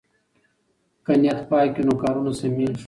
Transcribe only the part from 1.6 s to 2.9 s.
وي نو کارونه سمېږي.